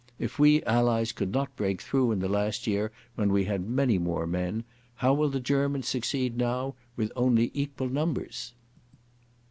[0.17, 3.99] If we Allies could not break through in the last year when we had many
[3.99, 4.63] more men,
[4.95, 8.53] how will the Germans succeed now with only equal numbers?"